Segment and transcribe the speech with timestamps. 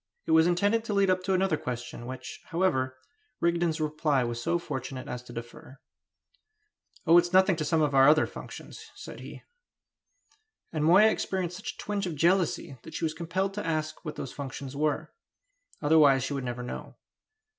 [0.25, 2.97] It was intended to lead up to another question, which, however,
[3.39, 5.77] Rigden's reply was so fortunate as to defer.
[7.05, 9.43] "Oh, it's nothing to some of our other functions," said he.
[10.73, 14.15] And Moya experienced such a twinge of jealousy that she was compelled to ask what
[14.15, 15.13] those functions were;
[15.83, 16.95] otherwise she would never know.